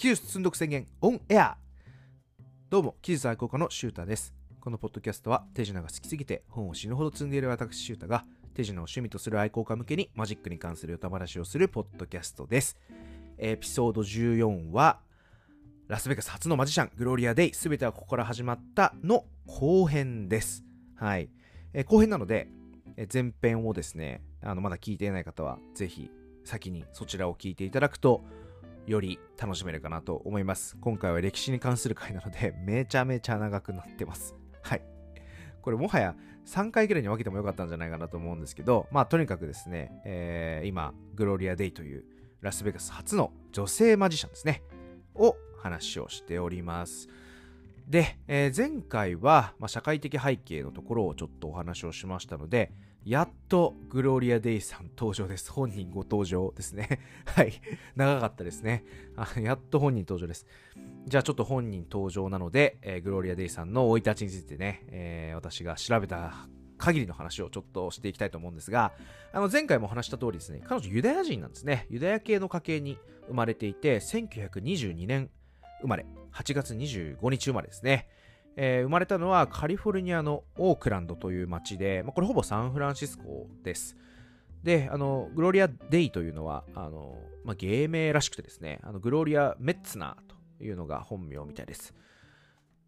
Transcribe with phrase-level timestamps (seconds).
[0.00, 1.58] 技術積んどく宣言オンエア
[2.70, 4.32] どうも、技術愛好家のシュータです。
[4.58, 8.24] このポッドキャストは手品が好きすぎて本を死ぬほど積んでいる私シュータが
[8.54, 12.78] 手品を趣味とする愛好家向けにマジックに関する歌話をするポッドキャストです。
[13.36, 15.00] エピソード14は
[15.86, 20.64] ラスベガス初のマジシャングローリア・デイすべてはここから始まったの後編です。
[20.94, 21.28] はい。
[21.74, 22.48] えー後編なので、
[22.96, 26.10] えー前編をですね、あのまだ聞いていない方はぜひ
[26.46, 28.24] 先にそちらを聞いていただくと
[28.86, 30.76] より楽しめるかなと思います。
[30.80, 34.34] 今回は歴史に関する回なので、 めちゃめちゃ長くなってます。
[34.62, 34.82] はい。
[35.62, 36.16] これもはや
[36.46, 42.04] 3回ぐらいに分けてもよかったんじゃないかなと思うんですけど、まあとにかくですね、えー今、グロリア・デイという
[42.40, 44.62] ラスベガス初の女性マジシャンですね、
[45.14, 47.08] を話をしております。
[47.86, 52.72] で、えー前回は、まあ、社会的背景のところをちょっとお話をしましたので、
[53.04, 55.50] やっとグローリア・デイさん登場です。
[55.50, 57.00] 本人ご登場ですね。
[57.24, 57.52] はい。
[57.96, 58.84] 長かったですね。
[59.36, 60.46] やっと本人登場です。
[61.06, 68.92] じゃあちょっと本人登場なので、えーグローリア・デイさんの生い立ちについてね、えー私が調べた限りの話をちょっとしていきたいと思うんですが、
[69.32, 71.86] あの前回も話した通りですね、彼女ユダヤ人なんですね。
[71.88, 72.98] ユダヤ系の家系に
[73.28, 75.30] 生まれていて、1922年
[75.80, 78.08] 生まれ、8月25日生まれですね。
[78.56, 83.96] えー生まれたのはカリフォルニアのオークランドという町で、まあ、これほぼサンフランシスコです。
[84.62, 91.94] で、あの、グロリア・デイというのは、あの、まあ、芸名らしくてですね、あのグロリア・メッツナーというのが本名みたいです。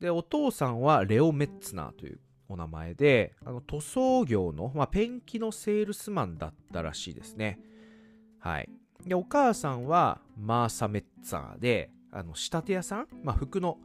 [0.00, 7.58] で、お父さんはレオ・メッツナーというお名前で、あの塗装業の、まあ、ペンキのセールスマンだったらしいですね。
[8.38, 8.68] はい。
[9.06, 13.78] で、お母さんはマーサ・メッツァーで、あの仕立て屋さん、まあ、服の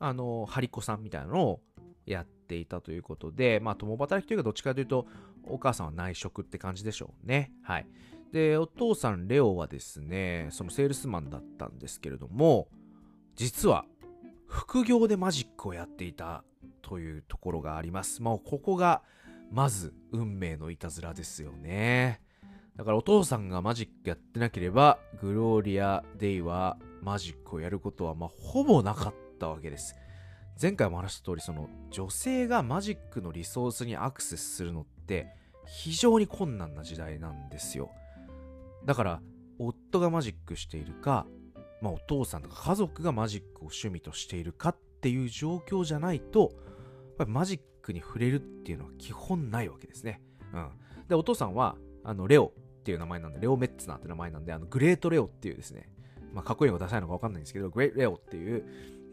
[0.00, 1.60] あの張り子さんみたいなのを
[2.06, 5.06] やっていたということで、まあ、共働きというか、どっちかというと、
[5.44, 7.52] お母さんは内職って感じでしょうね。
[7.62, 7.86] はい。
[8.32, 12.68] で、お父さん、レオはですね、そのセールスマンだったんですけれども、
[13.36, 13.84] 実は、
[14.46, 16.42] 副業でマジックをやっていた
[16.82, 18.22] というところがあります。
[18.22, 19.02] もうここが、
[19.50, 22.20] まず、運命のいたずらですよね。
[22.76, 29.96] だからお父さんがマジックやってなければ、グローリア・デイはマジックをやることは、まあ、ほぼなかったたわけです。
[30.60, 35.28] 前回も話した通り、その女性がマジックのリソースにアクセスするのって
[35.66, 37.90] 非常に困難な時代なんですよ。
[38.84, 39.22] だから、
[39.58, 41.26] 夫がマジックしているか、
[41.80, 46.50] まあ、お父さんとか家族がマジックを趣味としているかっていう状況じゃないと、やっ
[47.18, 50.22] ぱりマジックに触れるっていうのは基本ないわけですね。
[50.52, 50.70] うん。
[51.08, 55.88] で、お父さんは、あの、レオっていう名前なんで、レオ・メッツナーって名前なんで、あの、グレート・レオっていうですね、
[56.32, 58.64] まあ、かっこいいのかダサいのかわかんないんですけど、グレート・レオっていう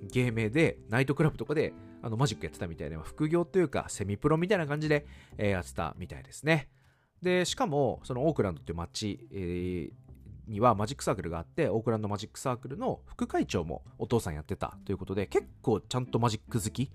[0.03, 5.06] 芸名で、ナイトクラブとかで、あの、マジックやってたみたいで、副業というか、セミプロみたいな感じで、
[5.38, 6.69] えーやってたみたいですね。
[7.22, 10.07] で、しかも、そのオークランドっていう街、えー
[10.47, 16.90] にはマジックサークルがあって、オークランドマジックサークルの副会長もお父さんやってたということで、結構ちゃんとマジック好き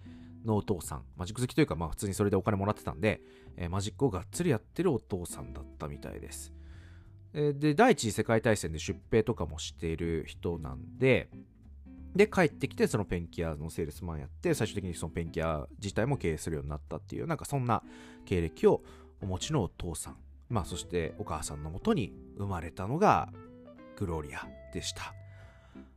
[0.46, 3.20] のお父さん、マジック好きというか、まあ普通にそれでお金もらってたんで、
[3.58, 6.54] えーマジックをがっつりやってるお父さんだったみたいです。
[7.34, 11.28] で、第一次世界大戦で出兵とかもしている人なんで、
[12.14, 17.82] で、帰ってきて、そのペンキ屋のセールスマンやって、最終的にそのペンキ屋自体も経営するようになったっていう、なんかそんな
[18.24, 18.82] 経歴を
[19.20, 20.16] お持ちのお父さん、
[20.48, 23.32] まあそしてお母さんのもとに生まれたのが
[23.96, 25.14] グローリアでした。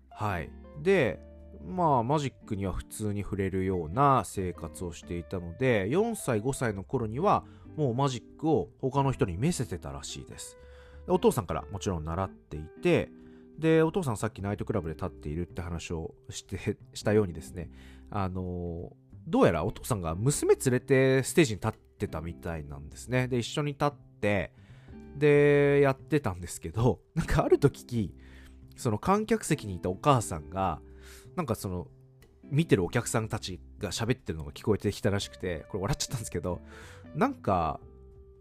[0.10, 0.50] はい。
[0.82, 1.20] で、
[1.68, 7.44] まあマジックには普通に触れるような生活をしていたので、4歳、5歳の頃には
[7.76, 10.58] もうマジックを他の人に見せてたらしいです。
[11.08, 13.10] お父さんからもちろん習っていて、
[13.60, 17.70] で、お父さんさっきナイトクラブで立っているって話をして、 したようにですね、
[18.10, 18.96] あの
[19.28, 23.28] どうやらお父さんが娘連れてステージに立ってたみたいなんですね。
[23.28, 24.54] で、一緒に立って、
[25.18, 28.14] で、やってたんですけど、 なんかある時、
[28.76, 30.82] その観客席にいたお母さんが、
[31.36, 31.88] なんかその、
[32.44, 36.62] 見てるお客さんたちが喋ってるのが聞こえてきたらしくて、これ笑っちゃったんですけど、
[37.16, 37.80] なんか、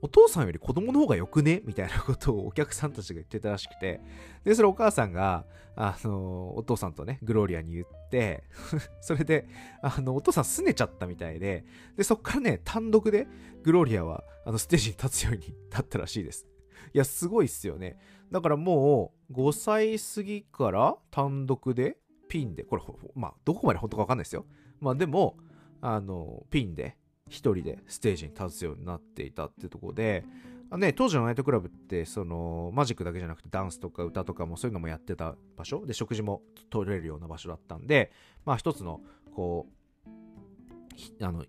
[0.04, 1.62] お父さんより子供の方がよくね？
[1.64, 4.02] みたいなことをお客さんたちが言ってたらしくて、
[4.44, 5.46] で、それお母さんが、
[5.76, 8.44] あの、お父さんとね、グローリアに言って、
[9.00, 9.48] それで、
[9.80, 11.64] あの、お父さん拗ねちゃったみたいで、
[11.96, 13.26] で、そっからね、単独で
[13.62, 16.46] グローリアは、あの、ステージに立つようになったらしいです。
[16.92, 17.96] いや、すごいっすよね。
[18.30, 21.96] だからもう、5歳過ぎから単独で、
[22.28, 22.82] ピンで、これ、
[23.14, 24.44] まあ、どこまで本当かわかんないですよ。
[24.80, 25.38] まあ、でも、
[25.80, 26.98] あの、ピンで、
[27.28, 30.24] 一人でステージに立つようになっていたってとこで、
[30.72, 38.10] ね、当時のナイトクラブって、その、マジックだけじゃなくて、ダンスとか歌とかもそういうのもやってた場所で、食事も取れるような場所だったんで、
[38.44, 39.00] まあ、一つの、
[39.34, 39.68] こ
[40.06, 41.44] う、あの、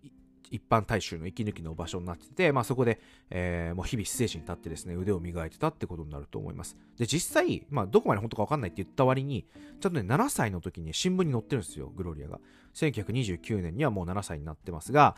[0.51, 6.77] 一般大衆の息抜きの場所になってて、まあ、そこで、えー、もう日々ステージに立ってですね、腕を磨いてたってことになると思います。
[6.97, 9.47] で、実際、まあ、どこまで本当かわかんないって言った割に、
[9.81, 12.39] ちゃんとね、7歳の時に新聞に載ってるんですよ、グロリアが。
[12.75, 15.15] 1929年にはもう7歳になってますが、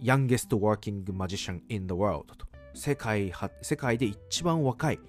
[0.00, 2.46] Youngest Working Magician in the World と。
[2.74, 5.00] 世界世界で一番若い、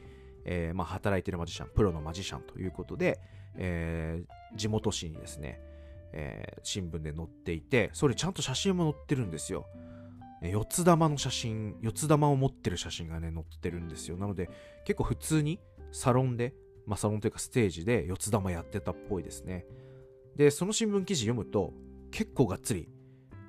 [0.45, 3.19] えーまあ、働いてるマジシャン、プロのマジシャンということで、
[3.55, 5.61] えー、地元紙にですね、
[6.11, 9.65] えー、新聞で載っていて、それちゃんと写真も載ってるんですよ。
[10.41, 14.17] 四つ玉の写真、四つ玉を持ってる写真がね、載ってるんですよ。
[14.17, 14.49] なので、
[14.83, 15.59] 結構普通に
[15.93, 16.53] サロンで、
[16.85, 19.65] まあサロンというかステージで四つ玉やってたっぽいですね。
[20.35, 21.73] で、その新聞記事読むと、
[22.11, 22.89] 結構がっつり、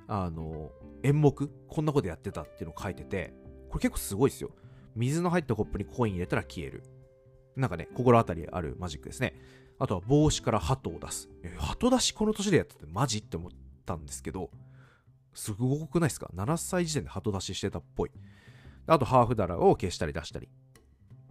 [0.07, 0.71] あの、
[1.05, 3.31] 演目、こんなことやってたっていうのを書いてて、
[3.69, 4.49] これ結構すごいですよ。
[4.95, 6.83] 水の入ったコップにコイン入れたら消える。
[7.55, 9.39] なんかね、心当たりあるマジックですね。
[9.77, 11.29] あとは帽子から鳩を出す。
[11.57, 13.51] 鳩出しこの年でやっててマジって思っ
[13.85, 14.49] たんですけど、
[15.35, 18.11] すごくないですか ?7 歳時点で鳩出ししてたっぽい。
[18.87, 20.49] あと half dollar を消したり出したり。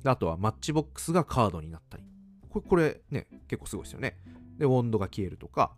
[0.04, 2.04] あとはマッチボックスがカードになったり。
[2.48, 4.18] これ、これね、結構すごいですよね。
[4.56, 5.74] で、温度が消えるとか。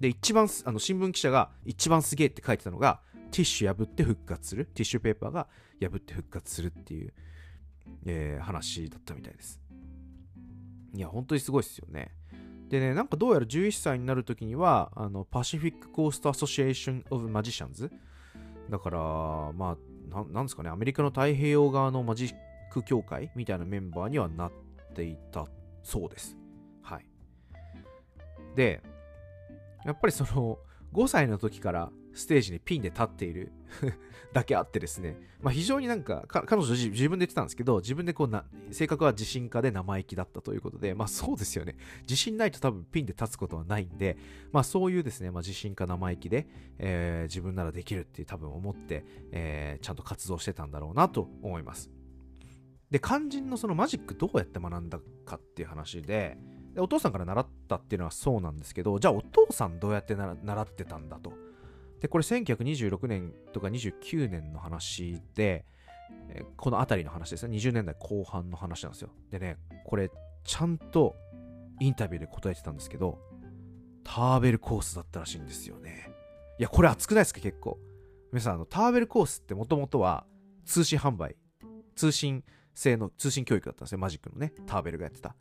[0.00, 4.64] で、一番、あの、新聞記者が一番すげえって書いてたのが、ティッシュ破って復活する？
[4.66, 5.48] ティッシュペーパーが
[5.80, 7.12] 破って復活するっていう、
[8.06, 9.60] えー、話だったみたいです。
[10.94, 12.14] いや、本当にすごいですよね。
[12.68, 17.90] でね、なんかどうやら11歳になるときには、あの、 Pacific Coast Association of Magicians
[18.68, 19.76] だから、まあ
[20.08, 22.34] な、なんですかね、アメリカの太平洋側のマジッ
[22.70, 24.52] ク協会みたいなメンバーにはなっ
[24.94, 25.46] ていた
[25.82, 26.36] そうです。
[26.82, 27.06] はい。
[28.54, 28.82] で、
[29.84, 30.58] やっぱりその、
[30.92, 33.52] 5歳の時からステージにピンで立っている
[34.32, 41.76] だけあってですね、まあ、非常になんか彼女自分で言ってたんですけど自分でこうな性格は自信家で生意気だったということでまあそうですよね。
[42.02, 44.18] 自信ないと多分ピンで立つことはないんで
[44.52, 46.46] まあそういうですね、まあ、自信家生意気で、
[46.78, 51.90] えー、自分ならできるって多分思って、えー、ちゃんと活動してたんだろうなと思います。
[52.90, 56.38] で肝心のそのマジックどうやって学んだかっていう話で
[56.74, 61.32] でお父さんから習ったっていうのはそうなんですけどじゃあお父さんどうやって習ってたんだと。
[62.00, 65.64] で、これ1926年とか29年の話で、
[66.56, 67.56] この辺りの話ですね。
[67.56, 69.10] 20年代後半の話なんですよ。
[69.30, 70.10] でね、これ、
[70.44, 71.16] ちゃんと
[71.80, 73.18] インタビューで答えてたんですけど、
[74.04, 76.10] ターベルコースだったらしいんですよね。
[76.58, 77.78] いや、これ熱くないですか、結構。
[78.32, 80.26] 皆さん、あの、ターベルコースってもともとは
[80.64, 81.36] 通信販売、
[81.94, 83.98] 通信制の通信教育だったんですよ。
[83.98, 85.34] マジックのね、ターベルがやってた。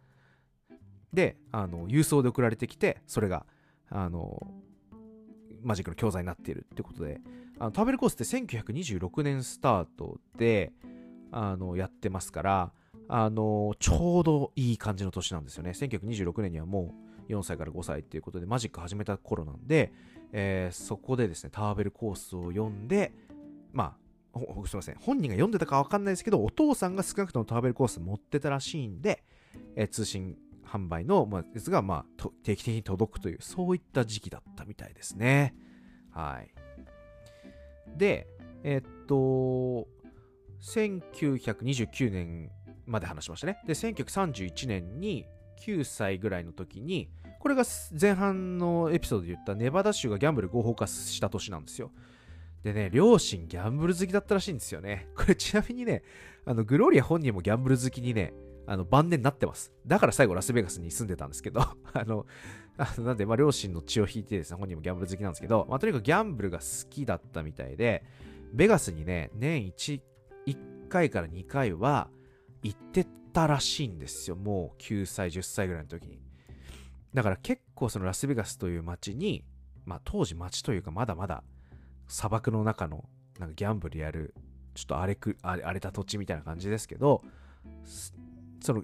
[1.13, 3.45] で、あの、郵送で送られてきて、それが、
[3.89, 4.39] あの、
[5.63, 7.19] マジックの教材になっているってことで、
[7.59, 10.71] あのターベルコースって1926年スタートで、
[11.31, 12.71] あの、やってますから、
[13.09, 15.71] あの、ちょうどいい感じの年なんですよね。
[15.71, 16.93] 1926年にはも
[17.29, 19.93] う4歳から5歳っていうことで、マジック始めた頃なんで、
[20.31, 23.13] えー、そこでですね、ターベルコースを読んで、
[23.71, 23.95] ま
[24.33, 29.23] あ、すみません、本人が読んでたかわかんないですけど、お父さんが少なくともターベルコース持ってたらしいんで、
[29.75, 30.37] えー、通信
[30.77, 35.55] 販売の、まあ、やつが、まあ、定期的に届くという、そういった時期だったみたいですね。
[36.11, 36.51] はい。
[37.97, 38.27] で、
[38.63, 39.87] えっと、
[40.61, 42.51] 1929年
[42.85, 43.59] まで話しましたね。
[43.65, 45.25] で、1931年に
[45.65, 47.09] 9歳ぐらいの時に、
[47.39, 47.63] これが
[47.99, 51.91] 前半のエピソードで言ったネバダ州がギャンブル合法化した年なんですよ。
[52.63, 55.07] でね、両親ギャンブル好きだったらしいんですよね。
[55.15, 56.03] これちなみにね、
[56.45, 58.33] あの、グローリア本人もギャンブル好きにね、
[58.67, 59.71] あの、晩年になってます。
[59.85, 61.61] だから最後ラスベガスに住んでたんですけど、
[61.93, 62.25] あの、
[62.99, 68.03] なんで、まあ、両親の血を引いてですね、本人もギャンブル好きなんですけど、まあ、とにかくギャンブルが好きだったみたいで、
[68.53, 70.01] ベガスにね、年 1,
[70.45, 72.09] 1回から2回は
[72.61, 74.35] 行ってたらしいんですよ。
[74.35, 76.21] もう9歳、10歳ぐらいの時に。
[77.13, 79.43] だから結構そのラスベガスという街に、
[79.85, 81.43] まあ当時街というかまだまだ
[82.07, 83.05] 砂漠の中の
[83.39, 84.33] なんかギャンブルやる、
[84.73, 87.23] ちょっと荒れく荒れた土地みたいな感じですけど、
[88.61, 88.83] その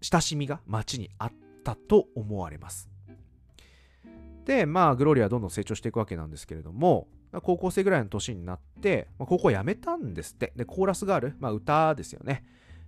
[0.00, 1.32] 親しみが街にあっ
[1.64, 2.88] たと思われます。
[4.44, 7.08] で、まあ、グローリアはどんどん成長していくわけなんですけれども、
[7.42, 10.52] 高校生ぐらいの年になって、まあ、高校辞めたんですって。
[10.56, 12.44] で、コーラスガール、まあ、歌ですよね。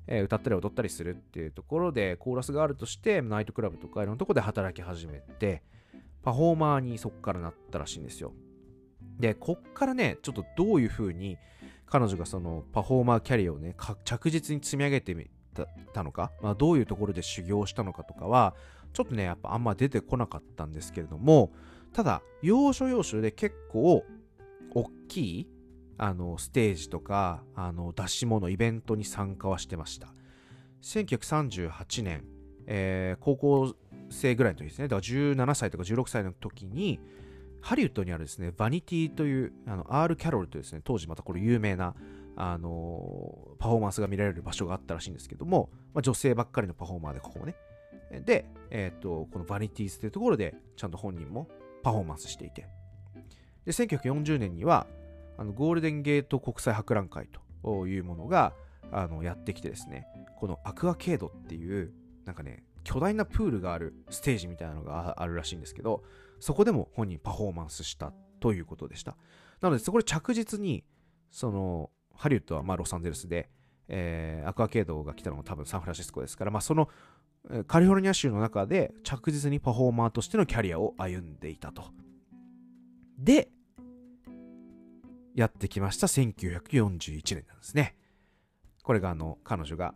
[0.09, 5.63] えー、歌ったり踊ったりするっていうところで、コーラスガールとしてナイトクラブとかいろんなとこで働き始めて、
[6.23, 8.33] パフォーマーにそこからなったらしいんですよ。
[9.21, 11.39] で、こっからね、ちょっとどういう風に
[11.87, 15.15] 彼女がそのパフォーマーキャリアをね、着実に積み上げて
[15.93, 18.55] たのか、まあ、どういうところで修行したのかとかは、
[18.93, 21.53] ちょっとね、やっぱあんま出てこなかったんですけれども、
[21.93, 24.05] ただ、要所要所で結構、
[24.75, 25.49] 大きい、
[25.99, 30.09] あの、ステージとか、あの、出し物、イベントに参加はしてました。
[30.83, 32.25] 1938年、
[32.67, 33.75] えー、高校
[34.11, 37.01] 生ぐらいの時ですね、だから17歳とか16歳の時に、
[37.61, 39.53] ハリウッドにあるですね、バニティという、
[39.89, 41.95] R キャロルというですね、当時またこれ有名な、
[42.35, 47.55] あのパフォーマンスが見られる場所があったらしいんですけども、まあ、女性ばっかりのパフォーマーで、ここもね。
[48.27, 51.47] で、えっ、と、この Vanities というところで、ちゃんと本人も
[51.85, 52.67] パフォーマンスしていて。
[53.65, 54.89] で、1940年には、
[55.39, 57.29] あのゴールデンゲート国際博覧会
[57.63, 58.53] というものが
[58.91, 61.93] あのやってきてですね、このアクアケードっていう、
[62.25, 66.03] なんかね、巨大なプールがあるステージみたいなのがあるらしいんですけど、
[66.41, 69.17] そこでも本人パフォーマンスしたということでした。
[69.61, 70.83] なので、そこで着実に、
[71.31, 71.91] その、
[72.23, 73.51] ハリウッドはまロサンゼルスで、
[73.89, 76.89] えーアクアケードが来たのが多分サンフランシスコですから、まあ、その
[77.67, 81.83] カリフォルニア州の中で着実にパフォーマーとしてのキャリアを歩んでいたと。
[83.19, 83.49] で、
[85.35, 87.97] やってきました1941年なんですね。
[88.85, 89.93] これがあの彼女が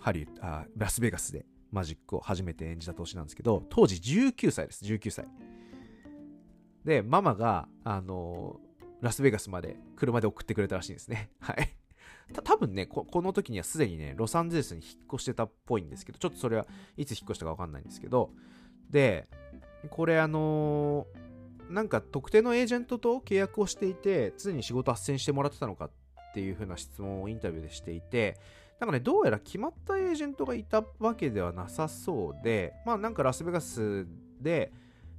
[0.00, 5.26] ハリウッドあラスベガスでマジックを初めて演じた年なんですけど、当時19歳です、19歳。
[6.84, 8.58] で、ママが、あの
[9.00, 11.30] ラスベガスまで車で送ってくれたらしいんですね。
[11.40, 11.76] はい。
[12.32, 18.30] た多分ねこ、この時にはすでにね、ロサンゼルスに引っ越してたっぽいんですけど、ちょっとそれはいつ引っ越したかわかんないんですけど、
[18.90, 19.28] で、
[19.90, 21.24] これあのー
[21.70, 25.90] なんか特定のエージェントと契約をしていて、常に仕事斡旋してもらってたのかっ
[26.34, 28.38] ていう風な質問をインタビューでしていて、
[28.80, 34.06] なんかね、どうやら決まったエージェントがいたわけではなさそうで、まあなんかラスベガス
[34.40, 34.72] で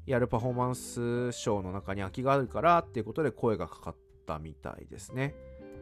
[0.05, 3.95] やるパフォーマンスショーの中に空きがあるからっていうことで声がかかっ
[4.25, 5.35] たみたいですね。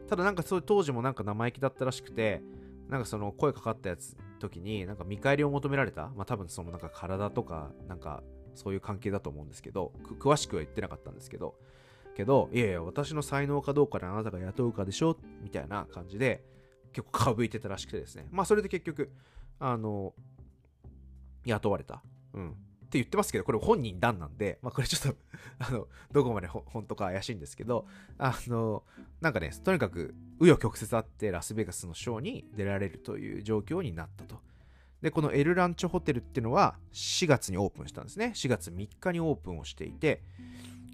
[0.07, 2.41] ただなんかそういう当時もなんか生意気だったらしくて、
[2.89, 8.23] なんかその声かかったやつ時になんか見返りを求められた、まあ多分そのなんか体とかなんか
[8.55, 11.55] そういう関係だと思うんですけど、詳しくは言ってなかったんですけど、
[12.15, 16.43] けど、いやいや、私の才能かどうかであなたが雇うかでしょみたいな感じで、
[16.91, 18.27] 結構かぶいてたらしくてですね。
[18.31, 19.11] まあ、それで結局、
[19.59, 20.13] あの、
[21.45, 22.03] 雇われた。
[22.33, 22.55] うん。
[22.93, 25.17] って言ってますけど、これ本人談なんで、まあ、これちょっと
[25.57, 27.87] あの、どこまで本当か怪しいんですけど、
[28.19, 28.83] あの、
[29.19, 34.39] なんかね、とにかく、紆余曲折あって、ラスベガスのショーに出られるという状況になったと。
[35.01, 38.33] で、このエルランチョホテルっていうのは4月にオープンしたんですね。
[38.35, 40.21] 4月3日にオープンをしていて、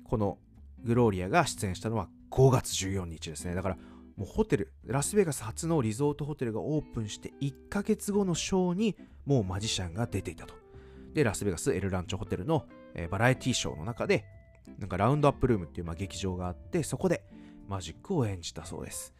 [0.06, 0.38] この
[0.86, 3.56] グローリアが出演したのは5月14日ですね。
[3.56, 3.78] だから
[4.16, 10.69] もうホテル、ラスベガス初のリゾートホテルがオープンして1ヶ月後のショーにもうマジシャンが出ていたと。
[11.14, 14.26] で、ラスベガスエルランチョホテルの、えーバラエティショーの中で、
[14.78, 17.24] なんかラウンドアップルームっていうまあ劇場があって、そこで
[17.68, 19.14] マジックを演じたそうです。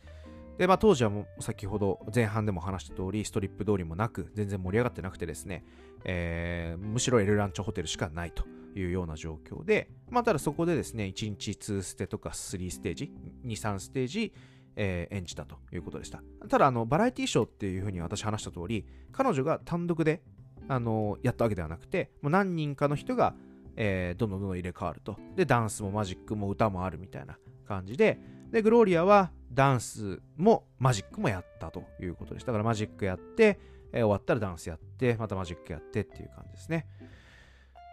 [0.60, 5.64] で、まあ、当時はもう先ほど前半でも話した通り、ストリップ通りもなく、全然盛り上がってなくてですね、
[6.04, 8.44] えーむしろエルランチョホテルしかないと
[8.76, 13.14] いうような状況で、まあ、ただそこでですね、1日2ステとか3ステージ、
[13.46, 14.34] 2、3ステージ、
[14.76, 16.22] えー演じたということでした。
[16.50, 20.22] ただ、あの、バラエティショーっていうふうに私話した通り、彼女が単独で、
[20.70, 23.34] あのやったわけではなくて、もう何人かの人が、
[23.76, 25.18] えーどんどんどんどん入れ替わると。
[25.36, 28.20] で、ダンスもマジックも歌もあるみたいな感じで、
[28.52, 32.46] で、グローリアはダンスもマジックもやったということです。
[32.46, 33.60] だからマジックやって、
[33.92, 36.88] えー終わったらダンスやって、またマジックやってっていう感じですね。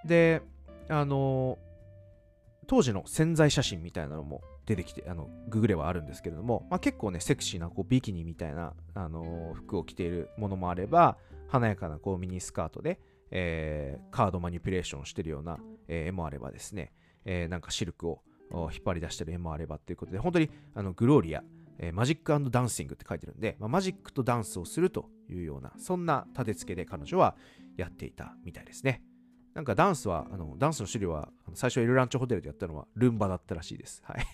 [0.05, 0.43] で、
[0.89, 1.67] あのー
[2.69, 11.17] 当時の宣材写真みたいなのも出てきて、あの、ググればあるんですけれども、まあ、結構ね、セクシーなこうビキニみたいな、あのー服を着ているものもあれば、
[11.49, 13.01] 華やかなこうミニスカートで、
[13.31, 16.93] えーカードマニピュレーションしてるような、え絵もあればですね、
[17.25, 21.43] えなんかシルクを引っ張り出してる絵もあればっていうことで、本当にあのグローリア、
[21.79, 27.37] え Magic Dancing って書いてるんで、まあ、マジックとダンスをするというような、そんな立て付けで彼女は
[27.77, 29.03] やっていたみたいですね。
[29.55, 34.03] なんかダンスは、あのダンスの種類は、最初エルランチョホテルでやったのはルンバだったらしいです。
[34.05, 34.27] はい。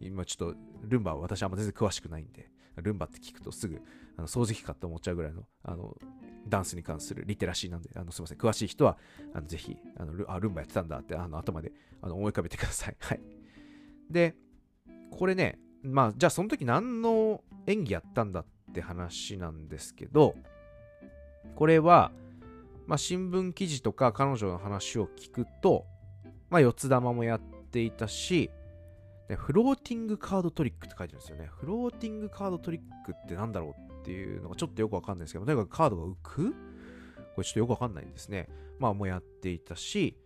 [0.00, 3.80] 今ちょっとルンバは私あんま全然詳しくないんで、ルンバって聞くとすぐ
[4.16, 5.96] あの掃除機かって思っちゃうぐらいのあの
[6.48, 8.96] ダンスに関するリテラシーなんで、あのすみません、詳しい人は
[9.34, 12.96] あのぜひあのルあルンバやってたんだってあの頭であの思い浮かべてください。
[13.00, 13.20] はい。
[14.10, 14.34] で、
[15.10, 20.34] これね、まあ、じゃあその時何の演技やったんだって話なんですけど、
[21.54, 22.12] これは、
[22.86, 25.84] まあ、新聞記事とか彼女の話を聞くと、
[26.48, 28.50] まあ、四つ玉もやっていたし、
[29.28, 31.50] でフローティングカードトリックって書いてるんですよね。
[31.60, 36.50] フローティングカードトリックってなんだろうっていうのがちょっとよくわかんないですけど、とにかくカードが浮く？
[37.34, 38.48] これちょっとよくわかんないんですね。
[38.78, 40.16] まあ、もうやっていたし、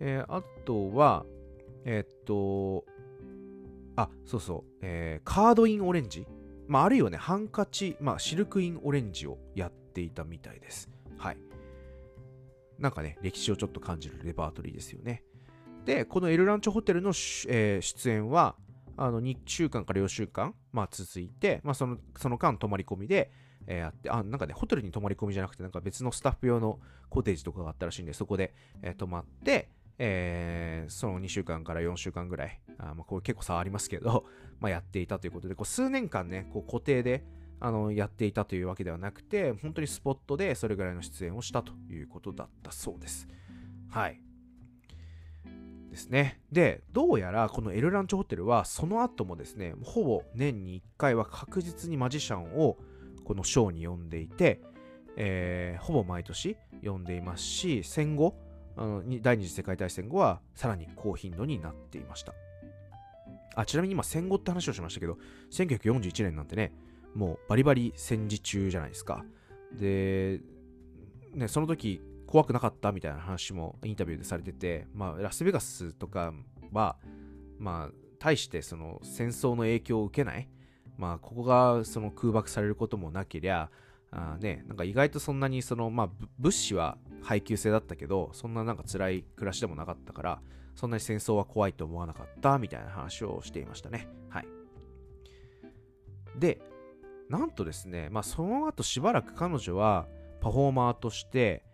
[0.00, 1.26] えーあとは、
[1.84, 2.84] えーっと、
[3.96, 6.26] あ、そうそう、えーカードインオレンジ？
[6.66, 10.88] まあ、あるいはね、ハンカチ、まあ、シルクインオレンジをやっていたみたいです。
[11.16, 11.36] はい。
[12.78, 15.22] なんかね、歴史をちょっと感じるレパートリーですよね。
[15.86, 17.10] で、このエルランチョホテルの、
[17.48, 18.56] えー出演は、
[18.98, 23.30] あの2週間から4週間、まあ、続いて、まあ、そのその間泊まり込みで、
[23.66, 28.52] えーやって、あ、なんかね、ホテルに泊まり込みじゃなくて、なんか別のスタッフ用のコテージとかがあったらしいんで、そこで、
[28.82, 34.26] えー泊まって、えー、その2週間から4週間ぐらい、あまあ、これ結構差ありますけど、
[34.60, 37.24] まあ、やっていたということで、こう数年間ね、こう固定で
[37.60, 43.28] あのやっていたというわけではなくて、本当にスポットでそれぐらいの出演をしたということだったそうです。
[43.88, 44.25] はい。
[45.96, 46.40] ですね。
[46.52, 52.76] で、どうやらこのエルランチョホテルはその後もですね、ほぼ年に1回は確実にマジシャンを
[53.24, 54.60] このショーに呼んでいて、
[55.16, 58.36] えー、ほぼ毎年呼んでいますし、戦後、
[58.76, 62.34] あの第二次世界大戦後はさらに高頻度になっていました。
[63.54, 65.16] あちなみに今戦後って話をしましたけど、
[65.50, 66.74] 1941年なんてね、
[67.14, 69.24] もうバリバリ戦時中じゃないですか。
[69.72, 70.40] で、
[71.32, 76.32] ね、その時怖くなかったみたいな話もインタビューでされてて、まあ、ラスベガスとか
[76.72, 76.96] は、
[77.58, 80.48] まあ、対してその戦争の影響を受けない、
[80.98, 83.70] まあ、ここがその空爆されることもなけりゃ、
[84.10, 90.40] あね、なんか意外とそんなにその、まあ、物資は配給制だったけど、そんななんか辛い暮らしでもなかったから、
[90.74, 94.08] そんなに戦争は怖いと思わなかったみたいな話をしていましたね。
[94.28, 94.46] はい。
[96.38, 96.60] で、
[97.28, 100.06] なんとですね、まあ、その後しばらく彼女は
[100.40, 101.64] パフォーマーとして、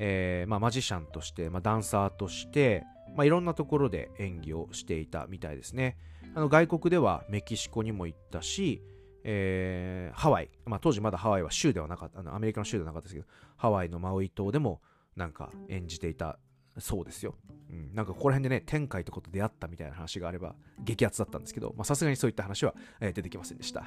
[0.00, 2.84] えー、まあ、マジシャンとして、まあ、ダンサーとして、
[3.16, 5.98] まあ、いろんなところで演技をしていたみたいですね。
[6.34, 8.80] あの外国ではメキシコにも行ったし、
[9.24, 13.26] えー、ハワイ、まあ、当時まだハワイは州ではなかったあのアメリカの州ではなかったですけど
[13.56, 14.80] ハワイのマウイ島でも
[15.16, 16.38] なんか演じていた
[16.78, 17.34] そうですよ、
[17.70, 23.84] うん、なんかここら辺でね天海とこと出会ったみたいな話があれば激アツだったんですけどさすがにそういった話は、えー、出てきませんでした。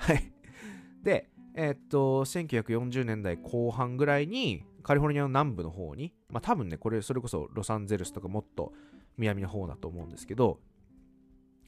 [1.03, 8.74] でえー、っと1940年代後半ぐらいにカリフォルニアの南部の方にまあ多分ねこれそれこそロサンゼルスとかもっと
[9.18, 10.60] 南の方だと思うんですけど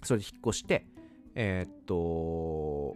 [0.03, 0.85] それで引っ越して
[1.35, 2.95] えー、っと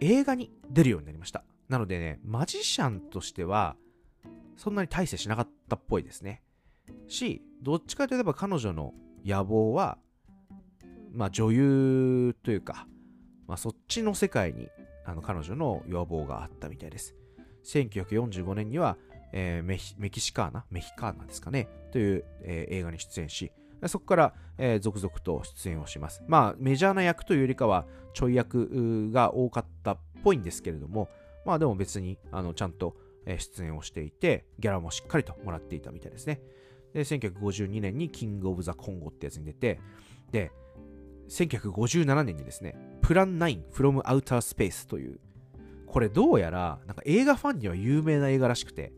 [0.00, 1.44] 映画に出るようになりました。
[1.68, 3.76] なのでね、マジシャンとしては、
[4.56, 6.42] そんなに大成しなかったっぽいですね。
[7.08, 8.94] し、どっちかといえば彼女の
[9.24, 9.98] 野望は、
[11.12, 12.86] まあ女優というか、
[13.46, 14.68] まあそっちの世界に
[15.04, 17.14] あの彼女の野望があったみたいです。
[17.64, 18.96] 1945年には、
[19.38, 23.52] えー、メメキシカーナ、メヒカーナですかね、という、えー、映画に出演し、
[23.86, 26.22] そこから、えー、続々と出演をします。
[26.26, 27.84] まあ、メジャーな役というよりかは、
[28.14, 31.10] ちょい役が多かったっぽいんですけれども、
[31.44, 36.40] まあでも別に、あの、ちゃんと出演をしていて、ギャラもしっかりともらっていたみたいですね。
[36.94, 39.80] で、1952年にキングオブザコンゴってやつに出て、
[40.32, 40.50] で、
[41.28, 45.20] 1957年にですね、プラン9 from Outer Space という、
[45.86, 48.94] これどうやら、なんか映画ファンには有名な映画らしくて、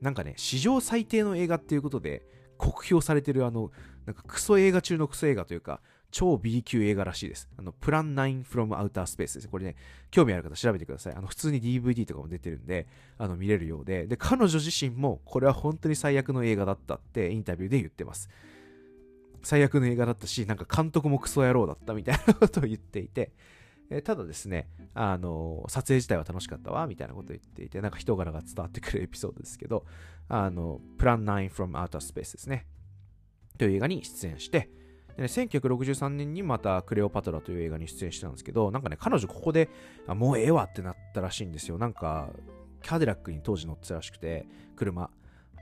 [0.00, 2.22] なんかね、史上最低の映画っていうことで、
[2.56, 3.70] 酷評されてるあの、
[4.06, 5.80] なんかクソ映画中のクソ映画というか、
[6.10, 7.48] 超 B 級映画らしいです。
[7.58, 9.48] あの、プラン9 from Outer Space です。
[9.48, 9.76] これね、
[10.10, 11.14] 興味ある方調べてください。
[11.14, 12.86] あの、普通に DVD とかも出てるんで、
[13.18, 18.30] あの、見れるようで、で、彼女自身も、これは本当に最悪の映画だったってインタビューで言ってます。
[19.42, 23.32] 最悪の映画だったし、なんか監督もクソ野郎だったみたいなことを言っていて、
[23.90, 29.86] えただですね、あの、撮影自体は楽しかったわ、みたいなことを言っていて、なんか人柄が伝わってくるエピソードですけど、
[30.28, 32.66] あの、プラン9 from Outer Space ですね。
[33.56, 34.70] という映画に出演して、
[35.16, 39.70] でね、1963年にまたクレオパトラという映画に出演したんですけど、なんかね、彼女ここで、
[40.06, 41.78] あもうええわってなったらしいんですよ。
[41.78, 42.30] なんか、
[42.82, 44.46] キャデラックに当時乗ってたらしくて、
[44.76, 45.10] 車。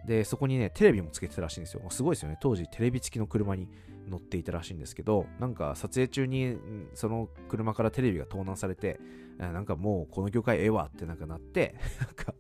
[0.07, 1.83] で、そこにね、テレビもつけてたらしいんですよ。
[1.91, 2.39] すごいですよね。
[2.41, 3.69] 当時テレビ付きの車に
[4.07, 6.57] 乗っていたらしいんですけど、なんか撮影中に
[6.95, 9.01] その車からテレビが盗難されて、
[9.39, 12.35] なんかもうこの業界ええわってなんかなって、 なんか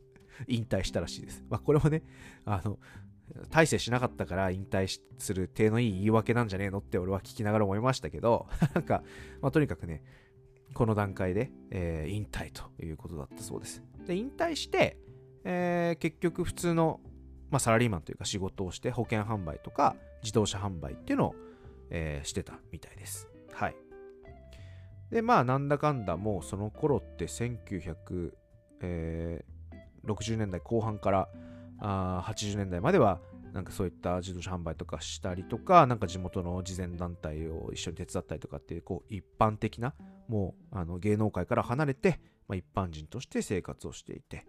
[0.46, 1.44] 引退したらしいです。
[1.48, 2.02] まあこれもね、
[2.44, 2.78] あの、
[3.50, 9.02] 大成しなかったから引退する手のいい言い訳なんじゃねえのって俺は聞きながら思いましたけど、 なんか、
[9.40, 10.04] まあ、とにかくね、
[10.74, 13.82] この段階で、えー、引退ということだったそうです。
[14.06, 14.98] で、引退して、
[15.44, 17.00] えー、結局普通の、
[17.50, 21.34] まあ、サラリーマンというか仕事をして保険販売とか自動車販売っていうのを、
[21.90, 23.28] えー、してたみたいです。
[23.52, 23.76] はい。
[25.10, 28.32] で、まあ、なんだかんだもうその頃って1960
[30.36, 31.28] 年代後半から、
[31.78, 33.20] あ80年代までは
[33.56, 39.94] なんかそういった自動車販売とかしたりとか、なんか地元の慈善団体を一緒に手伝ったりとかっていう、こう、一般的な、
[40.28, 44.46] もう、あの、芸能界から離れて、まあ、一般人として生活をしていて。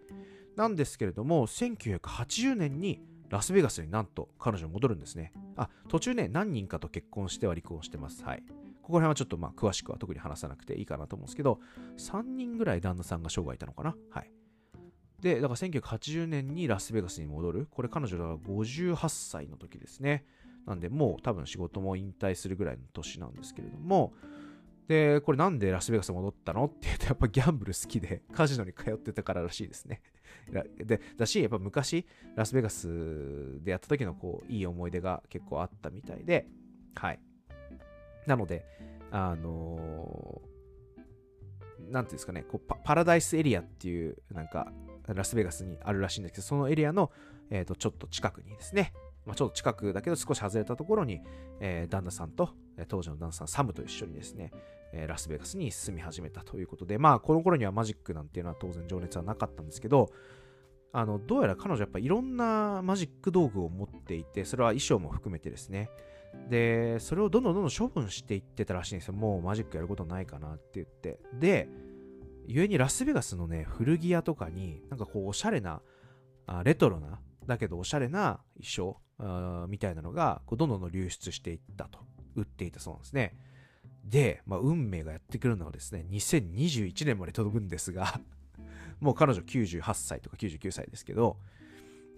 [0.57, 5.33] なんですけれども、1980年にラスベガスになんと彼女戻るんですね。
[5.55, 8.23] あ、途中ね、何人かと結婚しては離婚してます。
[8.23, 8.43] はい。
[8.81, 11.59] ここら辺はちょっとまあ詳しくは特に話さなくていいかなと思うんですけど、
[11.97, 14.31] 3人ぐらい旦那さんが生涯いたのかなはい。
[15.19, 17.67] で、だから1980年にラスベガスに戻る。
[17.71, 20.25] これ彼女が58歳の時ですね。
[20.65, 24.13] なんで、もう多分仕事も引退するぐらいの年なんですけれども、
[24.87, 26.65] で、これなんでラスベガス戻ったの？
[26.65, 30.01] って言うと、やっぱギャンブル好きで、カジノに通ってたかららしいですね。
[30.77, 36.47] でだしやっぱ昔ラスベガスでやった時のこういい思い出が結構あったみたいで
[36.95, 37.19] はい。
[38.25, 38.65] なので
[39.11, 44.71] あのー、なんていうんですかねこうパラダイスエリアっていうなんか
[45.07, 47.11] ラスベガスにあるらしいんですけどそのエリアの、
[47.49, 48.93] えー、とちょっと近くにですね
[49.27, 51.19] まあ、ちょっと近くだけど少し外れたところに、
[51.59, 52.51] えー、旦那さんと、
[52.87, 54.51] 当時の旦那さんサムと一緒にですね、
[54.93, 60.09] え、ラスベガスに住み始めたということで、まあ、この頃にはマジックなんていうのは当然情熱はなかったんですけど、
[60.93, 65.89] あの、どうやら彼女やっぱいろんなマジック道具を持っていて、それは衣装も含めてですね。
[66.49, 69.13] で、それをどんどんどんどん処分していってたらしいんですよ。
[69.13, 71.19] もうマジックやることないかなって言って。
[71.33, 71.67] で、
[72.47, 75.81] 故にラスベガスのね、古着屋とかに、なんかこう、おしゃれな、
[76.45, 81.99] あレトロな、だけどおしゃれな衣装みたいなのがこうどんどん流出していったと
[82.35, 83.35] 売っていたそうなんですね。
[84.07, 88.19] で、まあ、運命がやってくるのはですね、2021年まで届くんですが
[88.99, 91.37] もう彼女98歳とか99歳ですけど、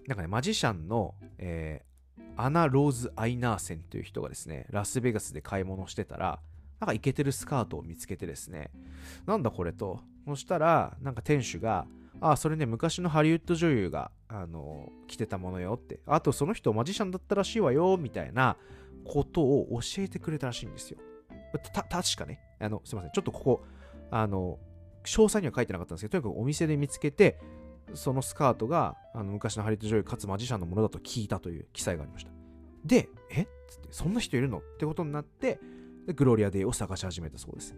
[0.06, 6.40] なんかね、マジシャンの、えー、アナ・ローズ・アイナーセンという人がですね、ラスベガスで買い物してたら、
[6.78, 8.70] なんかイケてるスカートを見つけてですね、
[9.26, 10.00] なんだこれと。
[10.26, 11.86] そしたら、なんか店主が、
[12.20, 16.00] あ、それね、昔のハリウッド女優が、あの、着てたものよって。
[16.06, 18.56] あと、その人マジシャンだったらしいわよ、みたいな
[19.04, 20.98] ことを教えてくれたらしいんですよ。
[21.58, 22.40] た、確かね。
[22.58, 23.10] あの、すいません。
[23.10, 23.64] ちょっとここ、
[24.10, 24.58] あの、
[25.04, 27.38] 詳細には書いてなかったんですけど、とにかくお店で見つけて、
[27.94, 32.30] そのスカートが、あの、昔のハリウッド女優かつマジシャンのものだと聞いたという記載がありました。
[32.84, 33.42] で、え？
[33.42, 34.58] っつって、そんな人いるの？
[34.58, 35.60] ってことになって、
[36.14, 37.74] グロリアデイを探し始めたそうです。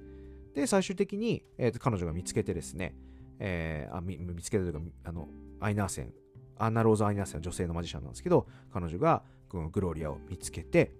[0.55, 2.95] で、最終的に、えーと彼女が見つけてですね、
[3.39, 5.29] えー、あ見つけたというか、あの、
[5.61, 6.13] アイナーセン、
[6.59, 10.93] アンナ・ローズ・アイナーセンは女性のマジシャンなんですけど、彼女がこのグロリアを見つけて、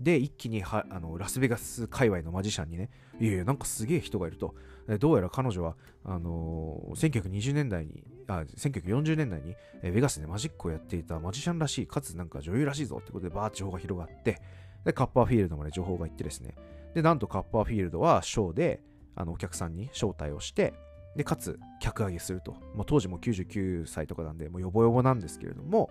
[0.00, 4.54] で、一気にはあのラスベガス界隈のマジシャンにね、いやいや、なんかすげえ人がいると。
[4.98, 14.40] どうやら彼女は、あのー、1920年代に、あ、1940年代に、えベガスでマジックをやっていたマジシャンらしい、かつなんか女優らしいぞってことでバーッ情報が広がって、
[14.84, 16.56] で、カッパーフィールドまで情報が行ってですね、
[16.94, 18.82] で、なんとカッパーフィールドはショーで、
[19.14, 20.74] あの、お客さんに招待をして、
[21.16, 22.52] で、かつ、客上げすると。
[22.74, 25.90] もう当時も99歳とかなんで、もうヨボヨボなんですけれども、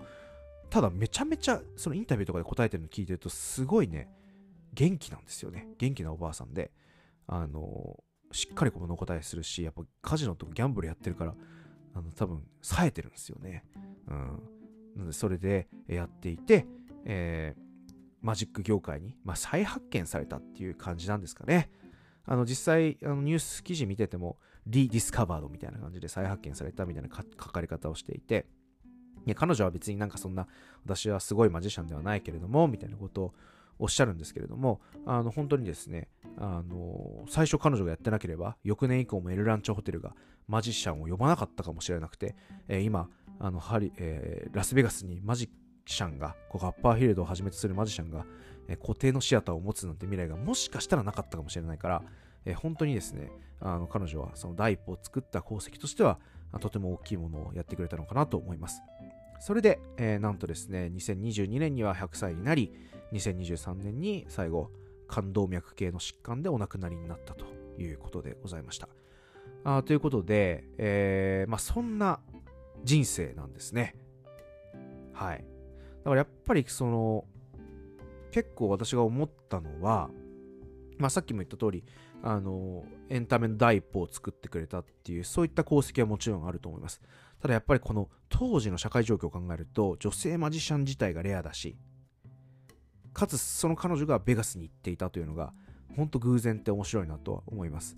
[0.70, 4.10] ただめちゃめちゃ、そのインタビューとかで答えてるの聞いてると、すごいね、
[4.74, 5.68] 元気なんですよね。
[5.78, 6.72] 元気なおばあさんで、
[7.28, 11.36] あの、しっかりこのお答えするし、やっぱカジノとかギャンブルやってるから、
[11.96, 13.64] あの、多分、冴えてるんですよね。
[14.08, 14.16] うん。
[14.96, 16.68] なので、それでやっていて、
[17.06, 17.62] えー、
[18.22, 21.72] マジック業界に、まあ、再発見されたっていう感じなんですかね。
[22.26, 28.46] あの、実際、あのニュース記事見てても、リディスカバードみたいな感じで再発見されたみたいな書かれ方をしていて、
[29.26, 30.48] いや彼女は別になんかそんな、
[30.86, 33.34] 私はすごいマジシャンではないけれども、みたいなことを
[33.80, 40.14] おっしゃるんですけれども、あの、本当にですね、あの、最初彼女がやってなければ、翌年以降もエルランチョホテルが
[40.48, 42.36] マジシャンを呼ばなかったかもしれなくて、
[42.68, 45.50] えー、今、あの、ハリ、えー、ラスベガスにマジ
[45.86, 48.26] シャンが、こうガッパーヒルドをはじめとするマジシャンが、
[48.68, 52.04] えー、固定のシアターを持つなんて未来がもしかしたらなかったかもしれないから、
[52.46, 56.20] えー、本当にですね、あの彼女はその第一歩を作った功績としては、
[56.60, 58.82] とても大きいものをやってくれたのかなと思います。
[59.40, 62.74] それで、えー、なんとですね、2022年には100歳になり、
[63.14, 64.70] 2023年に最後、
[65.08, 67.46] 冠動脈系の疾患でお亡くなりになったと
[67.80, 68.90] いうことでございました。
[69.64, 72.20] あということで、えー、まあ、そんな
[72.84, 73.96] 人生なんですね。
[75.14, 75.38] はい。
[75.38, 77.26] だからやっぱりその、
[78.32, 80.10] 結構私が思ったのは、
[80.98, 81.84] まあ、さっきも言った通り、
[82.22, 87.02] あの、エンタメの第一歩を作ってくれたっていう、そういった功績はもちろんあると思います。
[87.42, 91.78] ただやっぱりこの当時の社会状況を考えると、女性マジシャン自体がレアだし、
[93.14, 95.54] かつその彼女がベガスに行っていたというのが、
[95.96, 97.98] ほんと偶然って面白いなとは思います。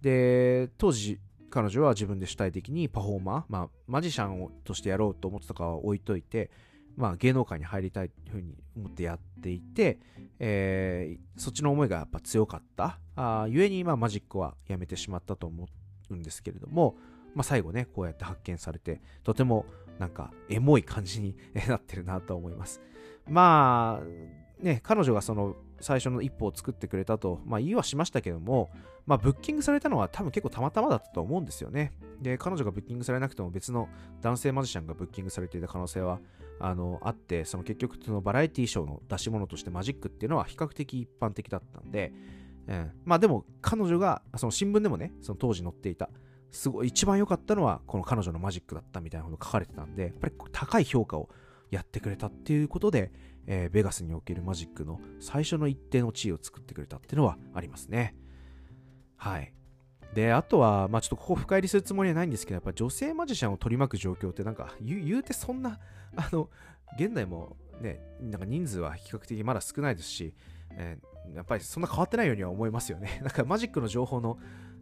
[0.00, 6.50] で、当時、彼女は自分で主体的にパフォーマー、まあ、マジシャンをとしてやろうと思ってたかは置いといて、
[6.96, 9.98] まあ、芸能界に入りたいというふうに思ってやっていて、
[10.40, 12.98] えー、そっちの思いがやっぱ強かった。
[13.16, 15.68] あゆえに、まあ、マジックはやめてしまったと思
[16.10, 16.96] うんですけれども、
[17.38, 19.64] まあ、最後ね、こうやって発見されて、とても
[20.00, 21.36] なんかエモい感じに
[21.68, 22.82] なってるなと思います。
[23.28, 28.70] まあ、ね、彼女がその最初の一歩を作ってくれたと、まあ、言いはしましたけども、
[29.06, 31.92] まあ、ブッキングされたのは多分結構たまたまだったと思うんですよね。
[32.20, 33.88] で、彼女がブッキングされなくても別の
[34.20, 36.18] 男性マジシャンがブッキングされていた可能性は
[36.58, 42.12] あのあって、その結局そのバラエティショーの出し物としてマジックっていうのは比較的一般的だったんで、
[42.66, 46.10] うん、まあでも彼女が、その新聞でもね、その当時載っていた、
[46.50, 51.28] すごい一番良かったのはこの彼女のマジックだったみたいなこと書かれてたんで、やっぱり高い評価を
[51.70, 53.12] やってくれたっていうことで、
[53.46, 58.14] えー、ベガスにおけるマジックの最初の一定の地位を作ってくれたっていうのはありますね。
[59.16, 59.52] はい。
[60.14, 65.78] で、あとは、まあちょっとここ深入りするつもりはないんですけど、やっぱ女性マジシャンを取り巻く状況ってなんか言う言うてそんな、
[66.16, 66.48] あの、
[66.98, 70.34] 現代もね、なんか人数は比較的まだ少ないですし、
[70.70, 73.20] えーやっぱりそんな変わってないようには思いますよね。
[73.22, 74.38] なんかマジックの情報の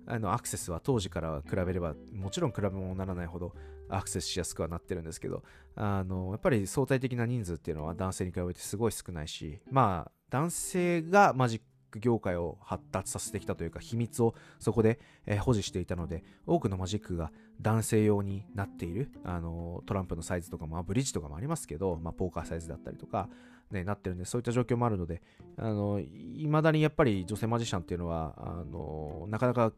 [0.07, 3.53] あのアクセスは当時から比べればもちろん比べ物にならないほど
[3.89, 5.43] アクセスしやすくはなってるんですけど
[5.75, 23.29] あのやっぱり相対的な人数っていうのは男性に比べてすごい少ないしまあ男性がマジック業界を発達させてきたというか秘密をそこで、え保持していたので多くのマジックが男性用になっているあのトランプのサイズとかもまあブリッジとかもありますけど、まあ、ポーカーサイズだったりとか、
[23.71, 25.23] ね、なってるんでそういった状況もあるので
[25.57, 29.73] あのいまだにやっぱり女性マジシャンっていうのはあのなかなか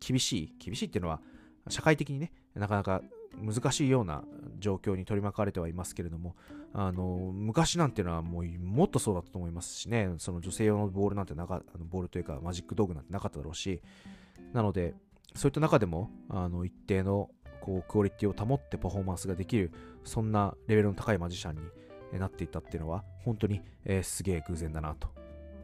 [0.00, 1.20] 厳しい厳しいっていうのは
[1.68, 3.02] 社会的にねなかなか
[3.38, 4.24] 難しいような
[4.58, 6.36] 状況に取り巻かれてはいますけれども
[6.72, 7.04] あの
[7.34, 13.82] 昔なんていうのはもうもっとそうだったと思いますしねその女性用のボールなんてなかあのボールというかマジック道具なんてなかっただろうし
[14.52, 14.94] なので
[15.34, 17.30] そういった中でもあの一定の
[17.60, 19.72] こうクオリティを保ってパフォーマンスができる
[20.04, 21.56] そんなレベルの高いマジシャン
[22.12, 25.08] になっていったっていうのは本当に、えーすげえ偶然だなと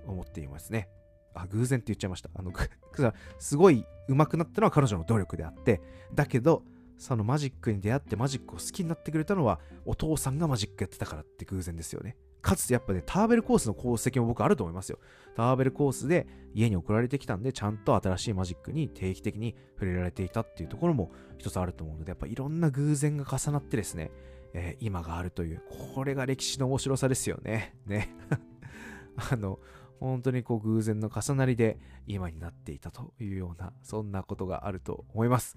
[0.06, 0.88] 思っていますね。
[1.34, 2.30] あ、偶然って言っちゃいました。
[2.34, 2.52] あの、
[3.38, 5.80] すごい上手くなったのは彼女の努力であって、
[6.14, 6.64] だけど、
[6.98, 12.16] そのマジックに出会ってマジックを好きになってくれたのはお父さんがマジックやってたからって偶然ですよね。
[12.42, 14.98] かつてやっぱね、ターベルコースの功績も僕あると思いますよ。
[15.36, 24.10] ターベルコースで家に送られてきたんで、ちゃんと新しいマジックに定期的に触れられていたっていうところも一つあると思うので、やっぱいろんな偶然が重なってですね、
[24.54, 25.62] えー今があるという、
[25.94, 27.74] これが歴史の面白さですよね。
[27.86, 28.14] ね。
[29.30, 29.60] あの、
[30.02, 35.56] 本当にこう偶然の重なりで今になっていたというような、そんなことがあると思います。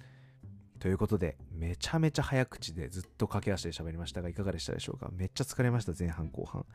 [0.79, 5.09] ということで、めちゃめちゃ早口でずっと駆け足で喋りましたが、いかがでしたでしょうか？
[5.11, 6.65] めっちゃ疲れました、前半後半。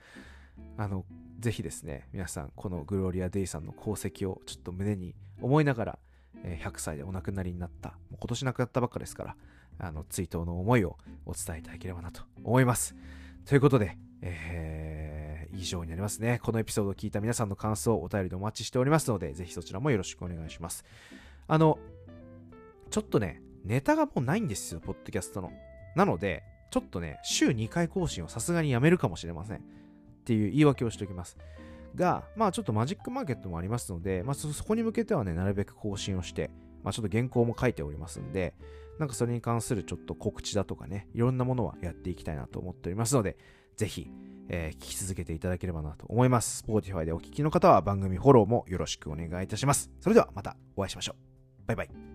[0.76, 1.04] あの、
[1.38, 5.98] ぜひですね、皆さん、このグローリア・デイさんの功績をちょっと胸に思いながら、
[6.42, 9.36] 100歳でお亡くなりになった、もう今年亡くなったばっかですから、
[9.78, 12.96] あの、追悼の思いをお伝えいただければなと思います。
[13.46, 15.09] ということで、えー
[15.54, 16.40] 以上になりますね。
[16.42, 20.84] このエピソードを聞いた皆さんの感想をお便りでお待ちしておりますので、ぜひそちらもよろしくお願いします。
[21.48, 21.78] あの、
[22.90, 25.52] ちょっとね、ネタがもうないんですよ、ポッドキャストの。
[25.96, 29.58] なので、ちょっとね、週2回更新をさすがにやめるかもしれません。
[29.58, 29.60] っ
[30.24, 31.36] ていう言い訳をしておきます。
[31.94, 36.50] が、まあちょっとマジックマーケットもありますので、まあそそこに向けてはね、なるべく更新をして、
[36.82, 38.54] まあちょっと原稿も書いておりますんで、
[38.98, 43.36] なんかそれに関するちょっと告知だとかね、いろんなものはやっていきたいなと思っておりますので、
[43.80, 44.10] ぜひ、
[44.50, 46.64] えー聞き続けていただければなと思います。
[46.68, 49.90] Spotify でお聞きの方は番組フォローもよろしくお願いいたします。
[50.00, 51.14] それではまたお会いしましょ
[51.64, 51.66] う。
[51.66, 52.09] バイバイ。